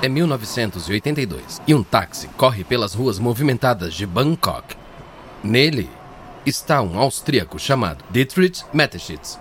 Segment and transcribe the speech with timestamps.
[0.00, 4.76] É 1982 e um táxi corre pelas ruas movimentadas de Bangkok.
[5.42, 5.90] Nele
[6.46, 9.40] está um austríaco chamado Dietrich Mateschitz.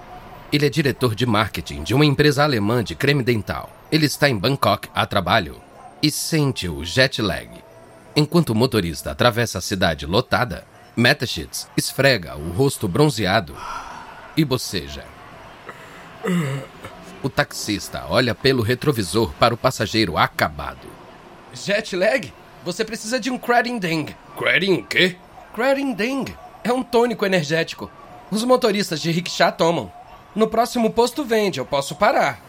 [0.52, 3.70] Ele é diretor de marketing de uma empresa alemã de creme dental.
[3.92, 5.62] Ele está em Bangkok a trabalho
[6.02, 7.50] e sente o jet lag.
[8.16, 10.66] Enquanto o motorista atravessa a cidade lotada,
[10.96, 13.56] Mateschitz esfrega o rosto bronzeado
[14.36, 15.06] e boceja.
[17.24, 20.88] O taxista olha pelo retrovisor para o passageiro acabado.
[21.54, 22.32] Jet lag?
[22.64, 24.08] Você precisa de um Credinding.
[24.38, 25.16] Credin o quê?
[25.56, 26.26] Credinding.
[26.64, 27.90] É um tônico energético.
[28.30, 29.92] Os motoristas de rickshaw tomam.
[30.36, 32.40] No próximo posto vende, eu posso parar.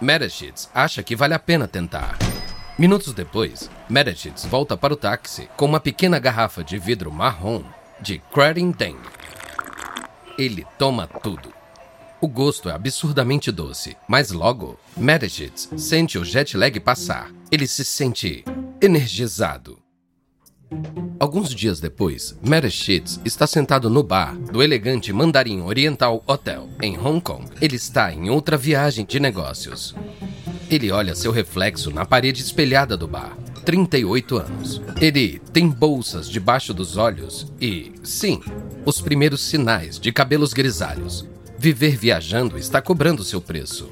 [0.00, 2.18] Meredith acha que vale a pena tentar.
[2.78, 7.62] Minutos depois, Meredith volta para o táxi com uma pequena garrafa de vidro marrom
[8.00, 8.98] de Credinding.
[10.36, 11.59] Ele toma tudo.
[12.22, 17.32] O gosto é absurdamente doce, mas logo, Meredith sente o jet lag passar.
[17.50, 18.44] Ele se sente
[18.78, 19.78] energizado.
[21.18, 27.22] Alguns dias depois, Meredith está sentado no bar do elegante Mandarim Oriental Hotel, em Hong
[27.22, 27.46] Kong.
[27.58, 29.94] Ele está em outra viagem de negócios.
[30.68, 33.34] Ele olha seu reflexo na parede espelhada do bar.
[33.64, 34.82] 38 anos.
[35.00, 38.42] Ele tem bolsas debaixo dos olhos e, sim,
[38.84, 41.26] os primeiros sinais de cabelos grisalhos.
[41.62, 43.90] Viver viajando está cobrando seu preço.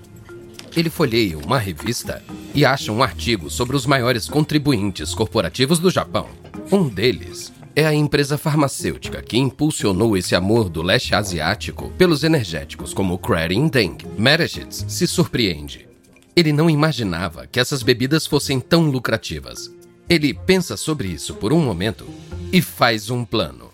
[0.75, 2.25] Ele folheia uma revista
[2.55, 6.31] e acha um artigo sobre os maiores contribuintes corporativos do Japão.
[6.73, 12.95] Um deles é a empresa farmacêutica que impulsionou esse amor do leste asiático pelos energéticos
[12.95, 13.99] como Krarin Deng.
[14.17, 15.87] Meredith se surpreende.
[16.35, 19.71] Ele não imaginava que essas bebidas fossem tão lucrativas.
[20.09, 22.07] Ele pensa sobre isso por um momento
[22.51, 23.68] e faz um plano.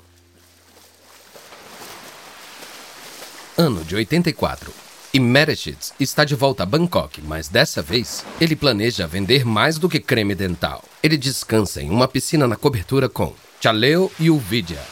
[3.56, 4.72] Ano de 84.
[5.12, 9.88] E Meredith está de volta a Bangkok, mas dessa vez ele planeja vender mais do
[9.88, 10.82] que creme dental.
[11.02, 14.82] Ele descansa em uma piscina na cobertura com Chaleo Yuvidya.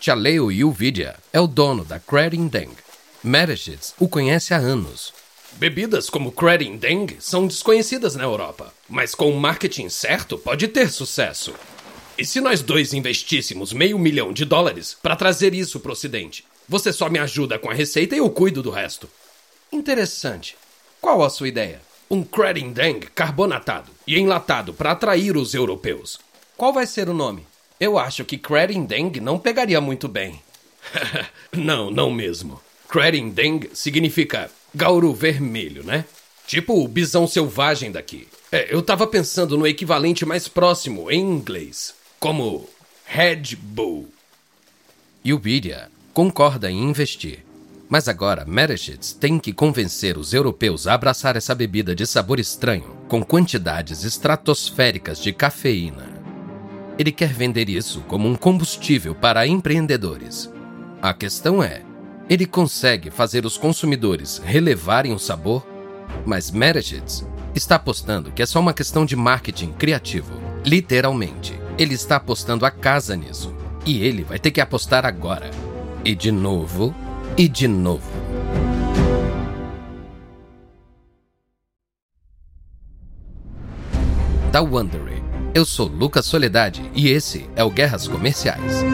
[0.00, 2.72] Chaleo Yuvidya é o dono da Kredin Deng.
[3.22, 5.12] Meredith o conhece há anos.
[5.52, 10.90] Bebidas como Kredin Deng são desconhecidas na Europa, mas com o marketing certo pode ter
[10.90, 11.54] sucesso.
[12.18, 16.44] E se nós dois investíssemos meio milhão de dólares para trazer isso para o Ocidente?
[16.68, 19.08] Você só me ajuda com a receita e eu cuido do resto.
[19.70, 20.56] Interessante.
[21.00, 21.82] Qual a sua ideia?
[22.10, 26.18] Um Credindeng carbonatado e enlatado para atrair os europeus.
[26.56, 27.46] Qual vai ser o nome?
[27.78, 30.40] Eu acho que Credindeng não pegaria muito bem.
[31.52, 32.60] não, não mesmo.
[32.88, 36.04] Credindeng significa gauro vermelho, né?
[36.46, 38.28] Tipo o bisão selvagem daqui.
[38.52, 42.68] É, eu tava pensando no equivalente mais próximo em inglês, como
[43.04, 44.08] Red Bull.
[45.26, 47.44] Yubiria concorda em investir.
[47.88, 52.96] Mas agora Meredith tem que convencer os europeus a abraçar essa bebida de sabor estranho,
[53.08, 56.14] com quantidades estratosféricas de cafeína.
[56.96, 60.50] Ele quer vender isso como um combustível para empreendedores.
[61.02, 61.82] A questão é:
[62.30, 65.66] ele consegue fazer os consumidores relevarem o sabor?
[66.24, 70.32] Mas Meredith está apostando que é só uma questão de marketing criativo.
[70.64, 73.52] Literalmente, ele está apostando a casa nisso.
[73.84, 75.50] E ele vai ter que apostar agora.
[76.06, 76.94] E de novo,
[77.34, 78.04] e de novo.
[84.52, 85.24] Da Wondery.
[85.54, 88.84] Eu sou Lucas Soledade e esse é o Guerras Comerciais.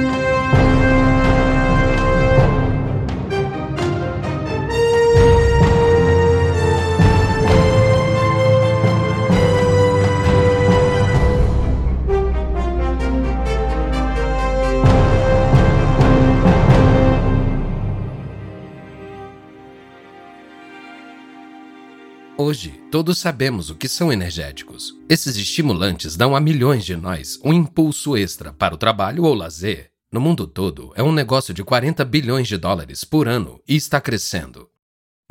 [23.00, 24.94] Todos sabemos o que são energéticos.
[25.08, 29.90] Esses estimulantes dão a milhões de nós um impulso extra para o trabalho ou lazer.
[30.12, 34.02] No mundo todo, é um negócio de 40 bilhões de dólares por ano e está
[34.02, 34.68] crescendo.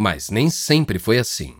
[0.01, 1.57] Mas nem sempre foi assim.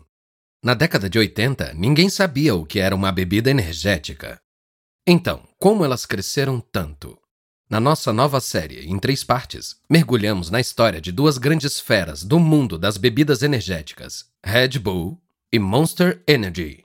[0.64, 4.42] Na década de 80, ninguém sabia o que era uma bebida energética.
[5.06, 7.20] Então, como elas cresceram tanto?
[7.70, 12.40] Na nossa nova série, em três partes, mergulhamos na história de duas grandes feras do
[12.40, 16.84] mundo das bebidas energéticas: Red Bull e Monster Energy.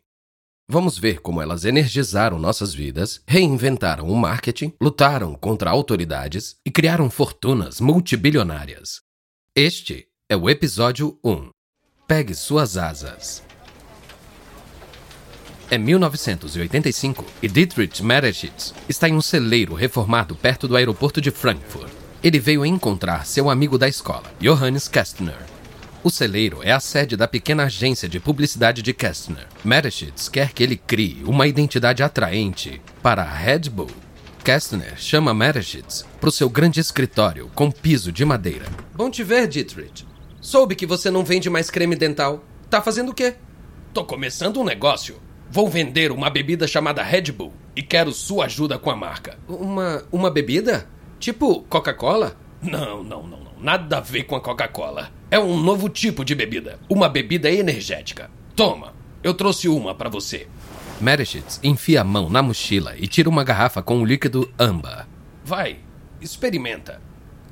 [0.66, 7.10] Vamos ver como elas energizaram nossas vidas, reinventaram o marketing, lutaram contra autoridades e criaram
[7.10, 9.02] fortunas multibilionárias.
[9.54, 11.50] Este é o episódio 1.
[12.08, 13.42] Pegue suas asas.
[15.70, 21.92] É 1985 e Dietrich Meredith está em um celeiro reformado perto do aeroporto de Frankfurt.
[22.22, 25.53] Ele veio encontrar seu amigo da escola, Johannes Kästner.
[26.04, 29.46] O celeiro é a sede da pequena agência de publicidade de Kestner.
[29.64, 33.90] Mereschitz quer que ele crie uma identidade atraente para a Red Bull.
[34.44, 38.66] Kestner chama Mereschitz para o seu grande escritório com piso de madeira.
[38.94, 40.06] Bom te ver, Dietrich.
[40.42, 42.44] Soube que você não vende mais creme dental.
[42.68, 43.36] Tá fazendo o quê?
[43.94, 45.16] Tô começando um negócio.
[45.50, 49.38] Vou vender uma bebida chamada Red Bull e quero sua ajuda com a marca.
[49.48, 50.86] Uma, uma bebida?
[51.18, 52.36] Tipo Coca-Cola?
[52.60, 53.54] Não, não, não, não.
[53.58, 55.10] Nada a ver com a Coca-Cola.
[55.34, 56.78] É um novo tipo de bebida.
[56.88, 58.30] Uma bebida energética.
[58.54, 60.46] Toma, eu trouxe uma para você.
[61.00, 65.08] Mereschitz enfia a mão na mochila e tira uma garrafa com um líquido âmbar.
[65.44, 65.78] Vai,
[66.20, 67.02] experimenta.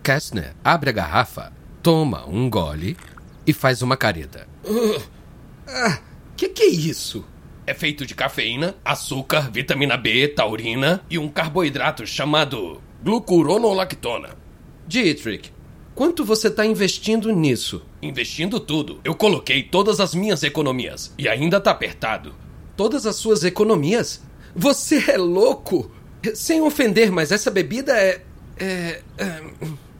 [0.00, 1.52] Kastner abre a garrafa,
[1.82, 2.96] toma um gole
[3.44, 4.46] e faz uma careta.
[4.64, 5.02] Uh,
[5.66, 5.98] ah,
[6.36, 7.24] que que é isso?
[7.66, 14.36] É feito de cafeína, açúcar, vitamina B, taurina e um carboidrato chamado glucuronolactona.
[14.86, 15.52] Dietrich,
[15.94, 17.82] quanto você está investindo nisso?
[18.00, 19.00] Investindo tudo.
[19.04, 22.34] Eu coloquei todas as minhas economias e ainda tá apertado.
[22.76, 24.22] Todas as suas economias?
[24.54, 25.90] Você é louco!
[26.34, 28.22] Sem ofender, mas essa bebida é.
[28.58, 29.02] é.
[29.18, 29.42] é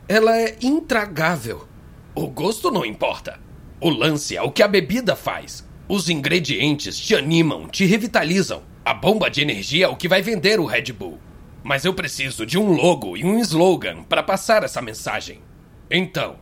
[0.09, 1.67] ela é intragável.
[2.15, 3.41] O gosto não importa.
[3.81, 5.67] O lance é o que a bebida faz.
[5.89, 8.63] Os ingredientes te animam, te revitalizam.
[8.85, 11.19] A bomba de energia é o que vai vender o Red Bull.
[11.63, 15.41] Mas eu preciso de um logo e um slogan para passar essa mensagem.
[15.95, 16.37] Então,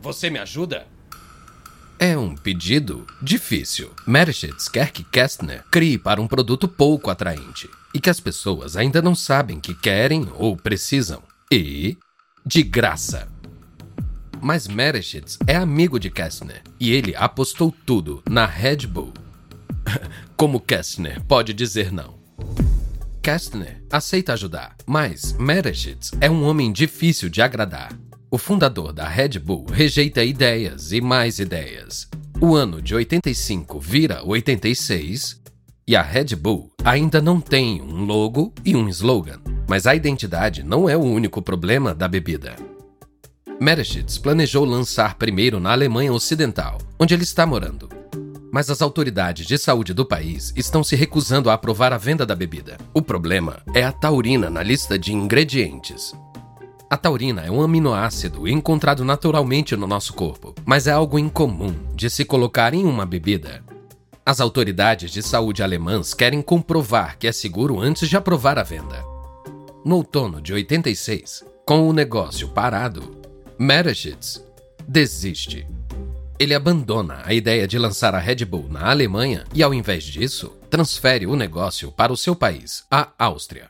[0.00, 0.86] você me ajuda?
[1.98, 3.90] É um pedido difícil.
[4.06, 9.02] Mereschitz quer que Kestner crie para um produto pouco atraente e que as pessoas ainda
[9.02, 11.20] não sabem que querem ou precisam.
[11.50, 11.98] E
[12.46, 13.26] de graça.
[14.40, 19.12] Mas Mereschitz é amigo de Kestner e ele apostou tudo na Red Bull.
[20.36, 22.16] Como Kestner pode dizer não?
[23.20, 27.90] Kestner aceita ajudar, mas Mereschitz é um homem difícil de agradar.
[28.30, 32.06] O fundador da Red Bull rejeita ideias e mais ideias.
[32.38, 35.40] O ano de 85 vira 86
[35.86, 39.40] e a Red Bull ainda não tem um logo e um slogan.
[39.66, 42.54] Mas a identidade não é o único problema da bebida.
[43.58, 47.88] Mereschitz planejou lançar primeiro na Alemanha Ocidental, onde ele está morando.
[48.52, 52.34] Mas as autoridades de saúde do país estão se recusando a aprovar a venda da
[52.34, 52.76] bebida.
[52.92, 56.12] O problema é a taurina na lista de ingredientes.
[56.90, 62.08] A taurina é um aminoácido encontrado naturalmente no nosso corpo, mas é algo incomum de
[62.08, 63.62] se colocar em uma bebida.
[64.24, 69.04] As autoridades de saúde alemãs querem comprovar que é seguro antes de aprovar a venda.
[69.84, 73.18] No outono de 86, com o negócio parado,
[73.58, 74.42] Mereschitz
[74.86, 75.66] desiste.
[76.38, 80.56] Ele abandona a ideia de lançar a Red Bull na Alemanha e, ao invés disso,
[80.70, 83.68] transfere o negócio para o seu país, a Áustria.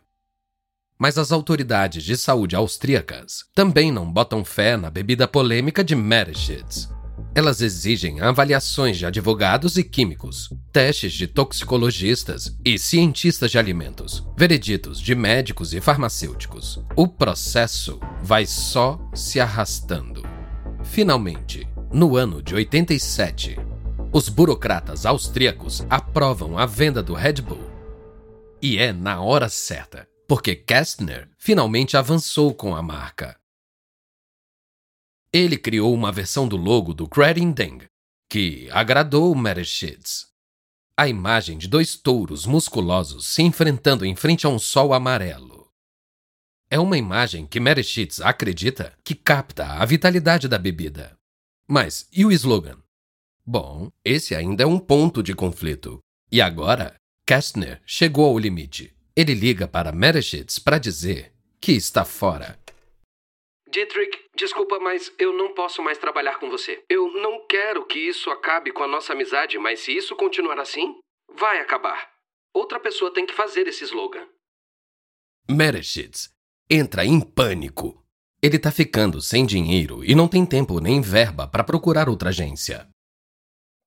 [0.98, 6.88] Mas as autoridades de saúde austríacas também não botam fé na bebida polêmica de Mereschitz.
[7.34, 15.00] Elas exigem avaliações de advogados e químicos, testes de toxicologistas e cientistas de alimentos, vereditos
[15.00, 16.82] de médicos e farmacêuticos.
[16.96, 20.24] O processo vai só se arrastando.
[20.82, 23.56] Finalmente, no ano de 87,
[24.12, 27.70] os burocratas austríacos aprovam a venda do Red Bull.
[28.60, 33.40] E é na hora certa porque Kastner finalmente avançou com a marca.
[35.32, 37.08] Ele criou uma versão do logo do
[37.54, 37.88] Deng,
[38.28, 40.28] que agradou Mereschitz.
[40.94, 45.72] A imagem de dois touros musculosos se enfrentando em frente a um sol amarelo.
[46.70, 51.16] É uma imagem que Mereschitz acredita que capta a vitalidade da bebida.
[51.66, 52.76] Mas e o slogan?
[53.46, 56.00] Bom, esse ainda é um ponto de conflito.
[56.30, 58.97] E agora, Kastner chegou ao limite.
[59.18, 62.56] Ele liga para Mereschitz para dizer que está fora.
[63.68, 66.84] Dietrich, desculpa, mas eu não posso mais trabalhar com você.
[66.88, 71.00] Eu não quero que isso acabe com a nossa amizade, mas se isso continuar assim,
[71.34, 72.12] vai acabar.
[72.54, 74.24] Outra pessoa tem que fazer esse slogan.
[75.50, 76.28] Mereschitz
[76.70, 78.00] entra em pânico.
[78.40, 82.88] Ele está ficando sem dinheiro e não tem tempo nem verba para procurar outra agência.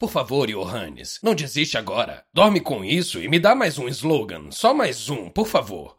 [0.02, 2.26] Por favor, Johannes, não desiste agora.
[2.34, 4.50] Dorme com isso e me dá mais um slogan.
[4.50, 5.96] Só mais um, por favor.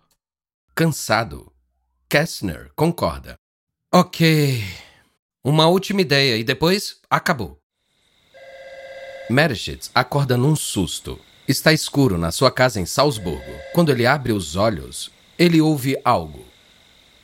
[0.75, 1.53] Cansado,
[2.11, 3.37] Kessner concorda.
[3.95, 4.61] Ok.
[5.45, 7.61] Uma última ideia e depois acabou.
[9.31, 11.17] Mereschitz acorda num susto.
[11.47, 13.55] Está escuro na sua casa em Salzburgo.
[13.73, 16.45] Quando ele abre os olhos, ele ouve algo.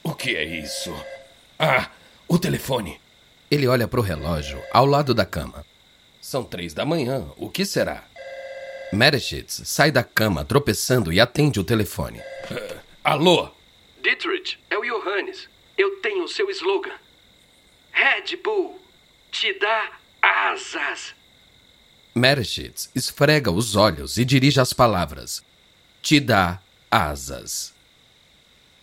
[0.05, 0.95] O que é isso?
[1.59, 1.91] Ah,
[2.29, 3.01] o telefone.
[3.51, 5.67] Ele olha para o relógio ao lado da cama.
[6.29, 7.27] São três da manhã.
[7.39, 8.05] O que será?
[8.93, 12.19] Mereschitz sai da cama tropeçando e atende o telefone.
[12.19, 13.51] Uh, alô?
[14.03, 15.49] Dietrich, é o Johannes.
[15.79, 16.93] Eu tenho o seu slogan.
[17.91, 18.79] Red Bull
[19.33, 21.15] te dá asas.
[22.15, 25.43] Mereshitz esfrega os olhos e dirige as palavras.
[26.03, 27.73] Te dá asas.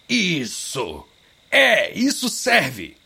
[0.10, 1.08] Isso!
[1.52, 2.98] É, isso serve!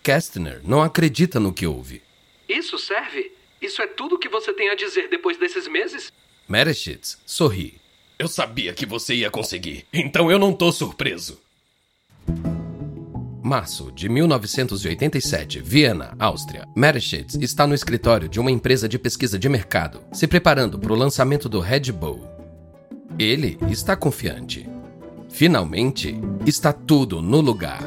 [0.00, 2.00] Kestner não acredita no que ouve.
[2.48, 3.39] Isso serve?
[3.60, 6.10] Isso é tudo que você tem a dizer depois desses meses?
[6.48, 7.78] Mereshitz sorri.
[8.18, 11.38] Eu sabia que você ia conseguir, então eu não tô surpreso.
[13.42, 16.66] Março de 1987, Viena, Áustria.
[16.76, 20.96] Mereshitz está no escritório de uma empresa de pesquisa de mercado, se preparando para o
[20.96, 22.24] lançamento do Red Bull.
[23.18, 24.66] Ele está confiante.
[25.28, 26.14] Finalmente,
[26.46, 27.82] está tudo no lugar.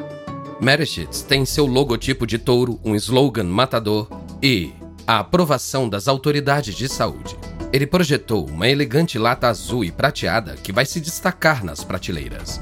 [0.59, 4.07] Mereshitz tem seu logotipo de touro, um slogan matador
[4.41, 4.73] e
[5.05, 7.37] a aprovação das autoridades de saúde.
[7.71, 12.61] Ele projetou uma elegante lata azul e prateada que vai se destacar nas prateleiras.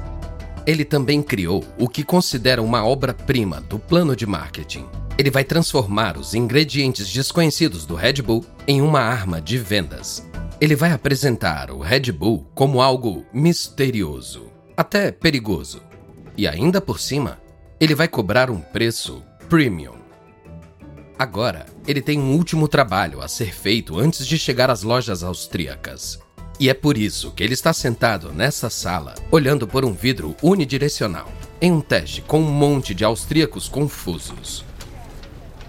[0.66, 4.86] Ele também criou o que considera uma obra-prima do plano de marketing.
[5.18, 10.26] Ele vai transformar os ingredientes desconhecidos do Red Bull em uma arma de vendas.
[10.60, 15.82] Ele vai apresentar o Red Bull como algo misterioso, até perigoso.
[16.36, 17.38] E ainda por cima,
[17.78, 20.01] ele vai cobrar um preço premium.
[21.22, 26.18] Agora, ele tem um último trabalho a ser feito antes de chegar às lojas austríacas.
[26.58, 31.30] E é por isso que ele está sentado nessa sala, olhando por um vidro unidirecional,
[31.60, 34.64] em um teste com um monte de austríacos confusos.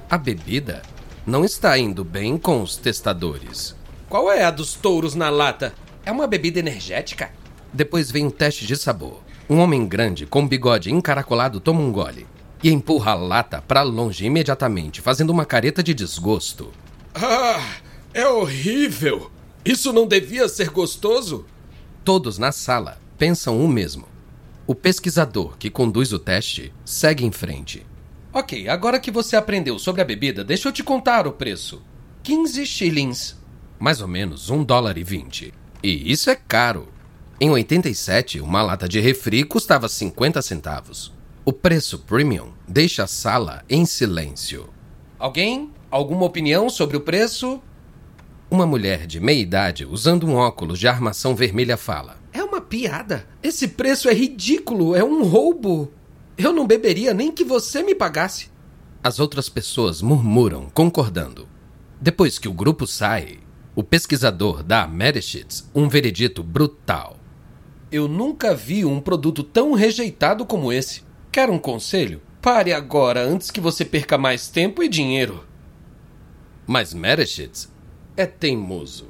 [0.10, 0.82] A bebida
[1.24, 3.76] não está indo bem com os testadores.
[4.10, 5.72] Qual é a dos touros na lata?
[6.04, 7.30] É uma bebida energética?
[7.72, 9.22] Depois vem o teste de sabor.
[9.48, 12.26] Um homem grande com bigode encaracolado toma um gole
[12.64, 16.72] e empurra a lata para longe imediatamente, fazendo uma careta de desgosto.
[17.14, 17.78] Ah,
[18.14, 19.30] é horrível!
[19.66, 21.46] Isso não devia ser gostoso?
[22.04, 24.08] Todos na sala pensam o mesmo.
[24.66, 27.86] O pesquisador que conduz o teste segue em frente.
[28.34, 31.82] Ok, agora que você aprendeu sobre a bebida, deixa eu te contar o preço:
[32.24, 33.38] 15 shillings.
[33.80, 35.54] Mais ou menos um dólar e 20.
[35.84, 36.88] E isso é caro.
[37.40, 41.13] Em 87, uma lata de refri custava 50 centavos.
[41.46, 44.70] O preço premium deixa a sala em silêncio.
[45.20, 45.72] Alguém?
[45.92, 47.62] Alguma opinião sobre o preço?
[48.50, 53.28] Uma mulher de meia idade, usando um óculos de armação vermelha, fala: É uma piada.
[53.44, 55.92] Esse preço é ridículo, é um roubo.
[56.38, 58.50] Eu não beberia nem que você me pagasse.
[59.04, 61.46] As outras pessoas murmuram, concordando.
[62.00, 63.40] Depois que o grupo sai,
[63.76, 67.18] o pesquisador dá a Mereshitz um veredito brutal.
[67.92, 71.04] Eu nunca vi um produto tão rejeitado como esse.
[71.34, 72.22] Quer um conselho?
[72.40, 75.44] Pare agora antes que você perca mais tempo e dinheiro.
[76.68, 77.74] Mas Mereshitz
[78.16, 79.10] é teimoso.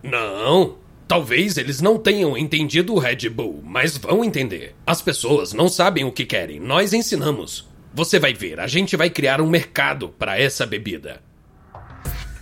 [0.00, 0.76] Não.
[1.08, 4.76] Talvez eles não tenham entendido o Red Bull, mas vão entender.
[4.86, 7.68] As pessoas não sabem o que querem, nós ensinamos.
[7.92, 11.20] Você vai ver, a gente vai criar um mercado para essa bebida.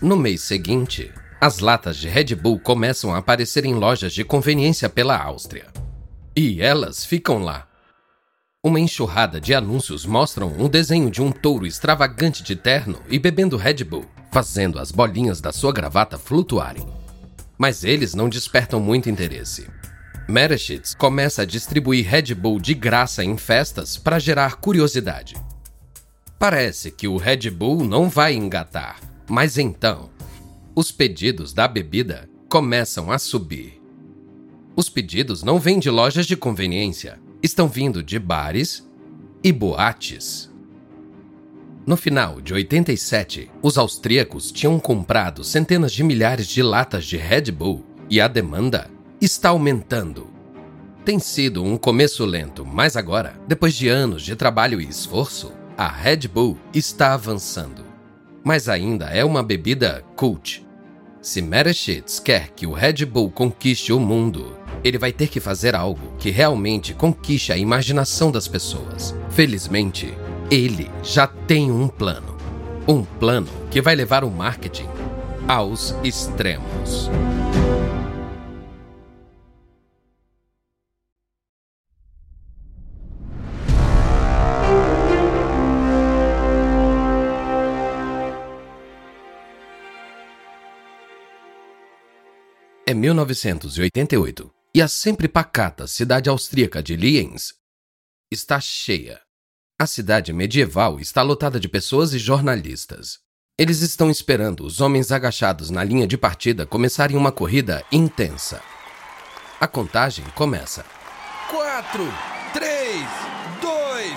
[0.02, 4.90] No mês seguinte, as latas de Red Bull começam a aparecer em lojas de conveniência
[4.90, 5.69] pela Áustria.
[6.37, 7.69] E elas ficam lá.
[8.66, 13.59] Uma enxurrada de anúncios mostram um desenho de um touro extravagante de terno e bebendo
[13.59, 16.88] Red Bull, fazendo as bolinhas da sua gravata flutuarem.
[17.59, 19.68] Mas eles não despertam muito interesse.
[20.26, 25.37] Mereshitz começa a distribuir Red Bull de graça em festas para gerar curiosidade.
[26.38, 30.09] Parece que o Red Bull não vai engatar, mas então
[30.75, 33.78] os pedidos da bebida começam a subir.
[34.75, 38.89] Os pedidos não vêm de lojas de conveniência, estão vindo de bares
[39.43, 40.51] e boates.
[41.87, 47.53] No final de 87, os austríacos tinham comprado centenas de milhares de latas de Red
[47.53, 50.27] Bull e a demanda está aumentando.
[51.05, 55.87] Tem sido um começo lento, mas agora, depois de anos de trabalho e esforço, a
[55.87, 57.85] Red Bull está avançando.
[58.43, 60.67] Mas ainda é uma bebida cult.
[61.21, 65.75] Se Mereshitz quer que o Red Bull conquiste o mundo, ele vai ter que fazer
[65.75, 69.14] algo que realmente conquiste a imaginação das pessoas.
[69.31, 70.12] Felizmente,
[70.50, 72.37] ele já tem um plano.
[72.87, 74.88] Um plano que vai levar o marketing
[75.49, 77.09] aos extremos.
[92.87, 97.54] É 1988 e a sempre pacata cidade austríaca de Lienz
[98.31, 99.21] está cheia.
[99.81, 103.21] A cidade medieval está lotada de pessoas e jornalistas.
[103.57, 108.61] Eles estão esperando os homens agachados na linha de partida começarem uma corrida intensa.
[109.61, 110.85] A contagem começa.
[111.49, 112.12] 4,
[112.52, 113.07] 3,
[113.62, 114.12] 2,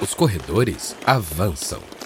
[0.00, 0.04] 1.
[0.04, 1.97] Os corredores avançam.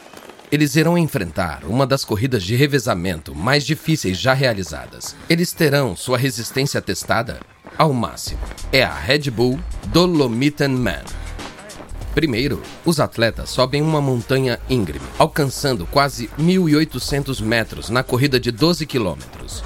[0.52, 5.16] Eles irão enfrentar uma das corridas de revezamento mais difíceis já realizadas.
[5.26, 7.40] Eles terão sua resistência testada
[7.78, 8.38] ao máximo.
[8.70, 11.04] É a Red Bull Dolomiten Man.
[12.14, 18.84] Primeiro, os atletas sobem uma montanha íngreme, alcançando quase 1.800 metros na corrida de 12
[18.84, 19.64] quilômetros.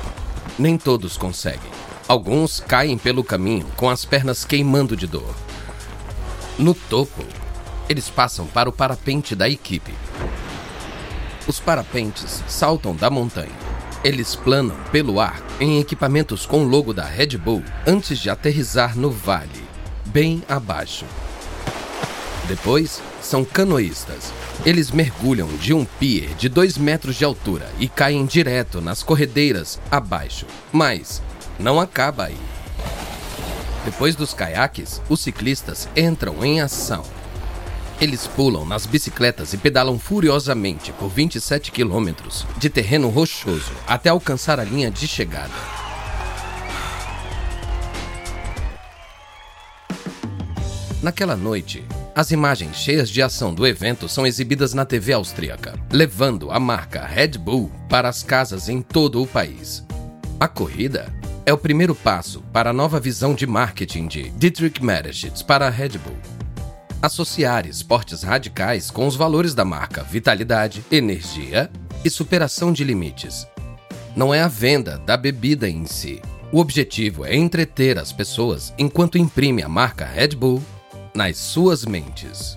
[0.56, 1.72] Nem todos conseguem.
[2.06, 5.34] Alguns caem pelo caminho com as pernas queimando de dor.
[6.56, 7.24] No topo,
[7.88, 9.92] eles passam para o parapente da equipe.
[11.46, 13.54] Os parapentes saltam da montanha.
[14.02, 18.98] Eles planam pelo ar em equipamentos com o logo da Red Bull antes de aterrizar
[18.98, 19.64] no vale,
[20.06, 21.04] bem abaixo.
[22.48, 24.32] Depois, são canoístas.
[24.64, 29.80] Eles mergulham de um pier de 2 metros de altura e caem direto nas corredeiras
[29.90, 30.46] abaixo.
[30.72, 31.22] Mas
[31.58, 32.38] não acaba aí.
[33.84, 37.04] Depois dos caiaques, os ciclistas entram em ação.
[37.98, 44.60] Eles pulam nas bicicletas e pedalam furiosamente por 27 quilômetros de terreno rochoso até alcançar
[44.60, 45.54] a linha de chegada.
[51.02, 51.84] Naquela noite,
[52.14, 57.06] as imagens cheias de ação do evento são exibidas na TV austríaca, levando a marca
[57.06, 59.86] Red Bull para as casas em todo o país.
[60.38, 61.14] A corrida
[61.46, 65.70] é o primeiro passo para a nova visão de marketing de Dietrich Mateschitz para a
[65.70, 66.35] Red Bull.
[67.02, 71.70] Associar esportes radicais com os valores da marca vitalidade, energia
[72.02, 73.46] e superação de limites.
[74.16, 76.22] Não é a venda da bebida em si.
[76.50, 80.62] O objetivo é entreter as pessoas enquanto imprime a marca Red Bull
[81.14, 82.56] nas suas mentes.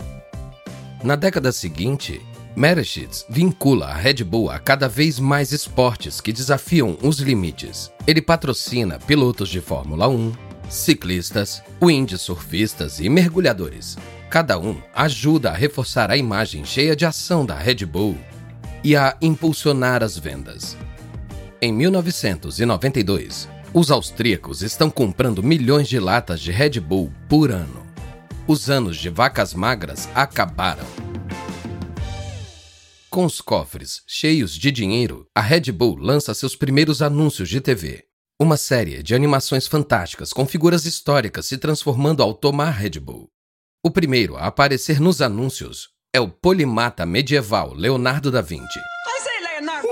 [1.04, 2.22] Na década seguinte,
[2.56, 7.92] Mereschitz vincula a Red Bull a cada vez mais esportes que desafiam os limites.
[8.08, 10.32] Ele patrocina pilotos de Fórmula 1,
[10.70, 13.98] ciclistas, windsurfistas e mergulhadores.
[14.30, 18.16] Cada um ajuda a reforçar a imagem cheia de ação da Red Bull
[18.84, 20.78] e a impulsionar as vendas.
[21.60, 27.84] Em 1992, os austríacos estão comprando milhões de latas de Red Bull por ano.
[28.48, 30.86] Os anos de vacas magras acabaram.
[33.10, 38.04] Com os cofres cheios de dinheiro, a Red Bull lança seus primeiros anúncios de TV.
[38.40, 43.28] Uma série de animações fantásticas com figuras históricas se transformando ao tomar Red Bull.
[43.82, 48.78] O primeiro a aparecer nos anúncios é o polimata medieval Leonardo da Vinci.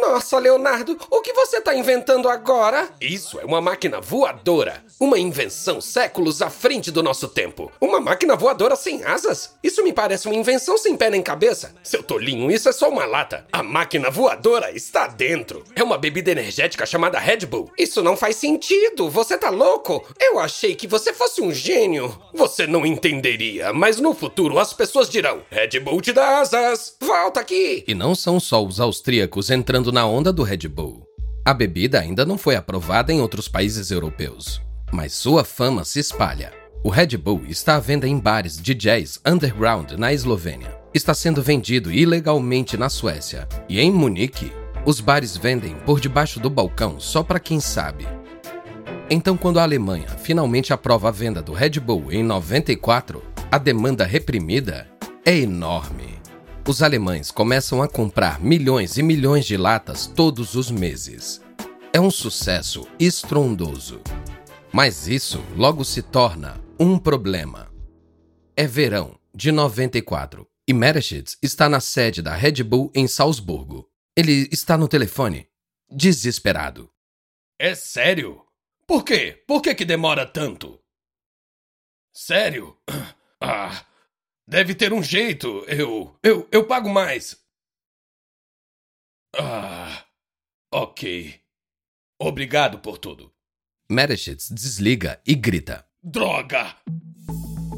[0.02, 2.90] Nossa, Leonardo, o que você está inventando agora?
[3.00, 4.84] Isso é uma máquina voadora.
[5.00, 7.72] Uma invenção séculos à frente do nosso tempo.
[7.80, 9.54] Uma máquina voadora sem asas?
[9.62, 11.76] Isso me parece uma invenção sem pé nem cabeça.
[11.84, 13.46] Seu tolinho, isso é só uma lata.
[13.52, 15.64] A máquina voadora está dentro.
[15.76, 17.72] É uma bebida energética chamada Red Bull.
[17.78, 19.08] Isso não faz sentido.
[19.08, 20.04] Você tá louco?
[20.20, 22.20] Eu achei que você fosse um gênio.
[22.34, 26.96] Você não entenderia, mas no futuro as pessoas dirão: Red Bull te dá asas.
[27.00, 27.84] Volta aqui.
[27.88, 31.06] E não são só os austríacos entrando na onda do Red Bull.
[31.48, 34.60] A bebida ainda não foi aprovada em outros países europeus,
[34.92, 36.52] mas sua fama se espalha.
[36.84, 40.78] O Red Bull está à venda em bares de jazz underground na Eslovênia.
[40.94, 43.48] Está sendo vendido ilegalmente na Suécia.
[43.68, 44.52] E em Munique,
[44.86, 48.08] os bares vendem por debaixo do balcão só para quem sabe.
[49.10, 54.06] Então, quando a Alemanha finalmente aprova a venda do Red Bull em 94, a demanda
[54.06, 54.88] reprimida
[55.26, 56.18] é enorme
[56.68, 61.40] os alemães começam a comprar milhões e milhões de latas todos os meses.
[61.94, 64.02] É um sucesso estrondoso.
[64.74, 67.72] Mas isso logo se torna um problema.
[68.56, 73.90] É verão de 94 e Mereschitz está na sede da Red Bull em Salzburgo.
[74.16, 75.50] Ele está no telefone,
[75.90, 76.92] desesperado.
[77.60, 78.46] É sério?
[78.86, 79.44] Por quê?
[79.48, 80.80] Por que, que demora tanto?
[82.14, 82.78] Sério?
[83.40, 83.86] Ah,
[84.48, 85.64] Deve ter um jeito.
[85.68, 86.18] Eu.
[86.24, 86.48] Eu.
[86.52, 87.40] Eu pago mais.
[89.38, 90.06] Ah.
[90.74, 91.40] Ok.
[92.20, 93.32] Obrigado por tudo.
[93.90, 96.76] Mereschitz desliga e grita: Droga!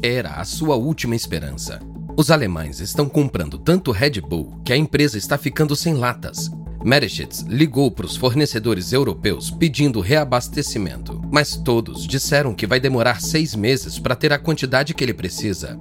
[0.02, 1.78] Era a sua última esperança.
[2.16, 6.50] Os alemães estão comprando tanto Red Bull que a empresa está ficando sem latas.
[6.84, 13.54] Mereschitz ligou para os fornecedores europeus pedindo reabastecimento, mas todos disseram que vai demorar seis
[13.54, 15.78] meses para ter a quantidade que ele precisa.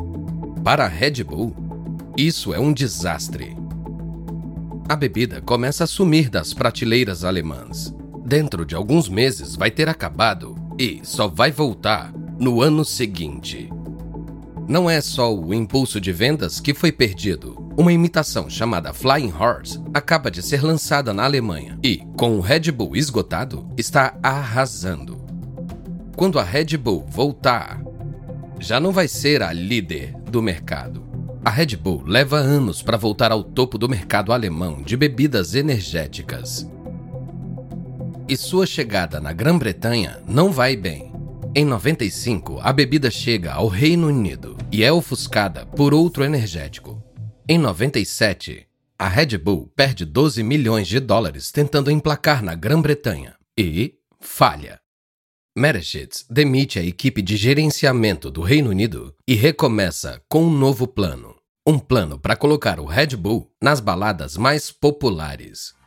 [0.64, 1.56] Para a Red Bull,
[2.16, 3.58] isso é um desastre.
[4.88, 7.92] A bebida começa a sumir das prateleiras alemãs.
[8.30, 13.68] Dentro de alguns meses vai ter acabado e só vai voltar no ano seguinte.
[14.68, 17.74] Não é só o impulso de vendas que foi perdido.
[17.76, 22.72] Uma imitação chamada Flying Horse acaba de ser lançada na Alemanha e, com o Red
[22.72, 25.20] Bull esgotado, está arrasando.
[26.16, 27.82] Quando a Red Bull voltar,
[28.60, 31.04] já não vai ser a líder do mercado.
[31.44, 36.70] A Red Bull leva anos para voltar ao topo do mercado alemão de bebidas energéticas.
[38.30, 41.12] E sua chegada na Grã-Bretanha não vai bem.
[41.56, 47.04] Em 95, a bebida chega ao Reino Unido e é ofuscada por outro energético.
[47.48, 48.68] Em 97,
[49.00, 54.80] a Red Bull perde 12 milhões de dólares tentando emplacar na Grã-Bretanha e falha.
[55.58, 61.36] Mereschitz demite a equipe de gerenciamento do Reino Unido e recomeça com um novo plano.
[61.66, 65.79] Um plano para colocar o Red Bull nas baladas mais populares.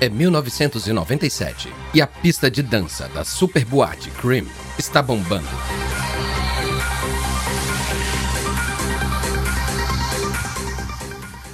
[0.00, 4.44] É 1997 e a pista de dança da super boate Cream
[4.76, 5.46] está bombando.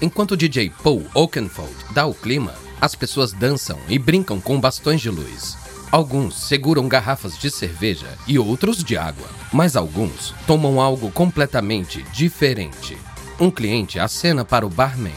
[0.00, 5.02] Enquanto o DJ Paul Oakenfold dá o clima, as pessoas dançam e brincam com bastões
[5.02, 5.58] de luz.
[5.92, 12.96] Alguns seguram garrafas de cerveja e outros de água, mas alguns tomam algo completamente diferente.
[13.38, 15.12] Um cliente acena para o barman.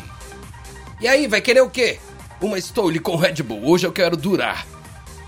[0.99, 1.99] E aí, vai querer o quê?
[2.43, 4.67] Uma Stole com Red Bull, hoje eu quero durar.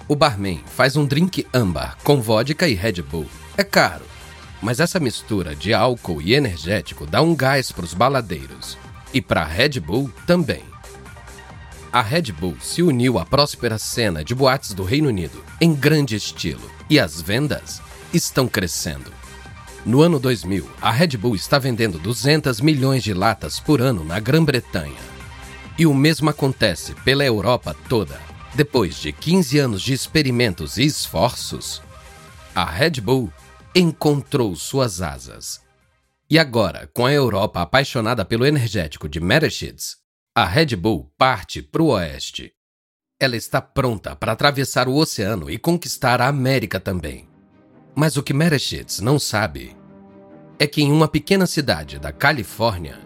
[0.06, 3.26] O barman faz um drink âmbar com vodka e Red Bull.
[3.56, 4.04] É caro,
[4.62, 8.78] mas essa mistura de álcool e energético dá um gás para os baladeiros.
[9.14, 10.62] E para a Red Bull também.
[11.90, 16.18] A Red Bull se uniu à próspera cena de boates do Reino Unido em grande
[16.18, 17.82] estilo e as vendas
[18.14, 19.10] estão crescendo.
[19.86, 24.20] No ano 2000, a Red Bull está vendendo 200 milhões de latas por ano na
[24.20, 25.15] Grã-Bretanha.
[25.78, 28.20] E o mesmo acontece pela Europa toda.
[28.54, 31.82] Depois de 15 anos de experimentos e esforços,
[32.54, 33.32] a Red Bull
[33.76, 35.66] encontrou suas asas
[36.28, 39.98] e agora, com a Europa apaixonada pelo energético de Mereschitz,
[40.36, 42.52] a Red Bull parte para o oeste.
[43.20, 47.30] Ela está pronta para atravessar o oceano e conquistar a América também.
[47.96, 49.78] Mas o que Mereschitz não sabe
[50.58, 53.00] é que em uma pequena cidade da Califórnia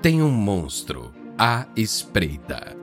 [0.00, 2.76] tem um monstro à espreita.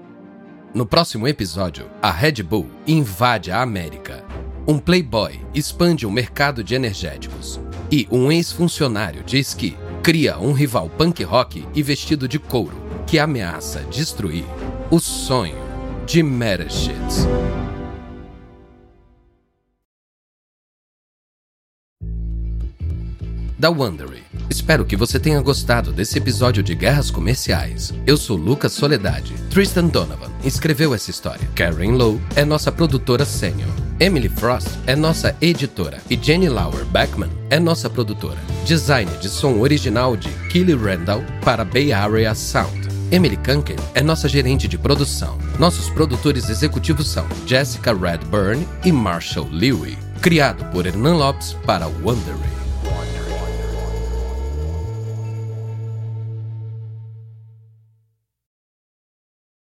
[0.73, 4.23] No próximo episódio, a Red Bull invade a América.
[4.67, 7.59] Um playboy expande o mercado de energéticos
[7.91, 13.19] e um ex-funcionário de esqui cria um rival punk rock e vestido de couro que
[13.19, 14.45] ameaça destruir
[14.89, 15.57] o sonho
[16.05, 17.27] de Mereschitz.
[23.63, 24.25] Da Wondery.
[24.49, 27.93] Espero que você tenha gostado desse episódio de Guerras Comerciais.
[28.05, 29.33] Eu sou Lucas Soledade.
[29.49, 31.47] Tristan Donovan escreveu essa história.
[31.55, 33.69] Karen Lowe é nossa produtora sênior.
[34.01, 38.37] Emily Frost é nossa editora e Jenny Lauer Beckman é nossa produtora.
[38.65, 42.89] Design de som original de Kelly Randall para Bay Area Sound.
[43.13, 45.37] Emily Kunken é nossa gerente de produção.
[45.57, 49.97] Nossos produtores executivos são Jessica Redburn e Marshall Lewy.
[50.21, 52.62] Criado por Hernan Lopes para Wondery.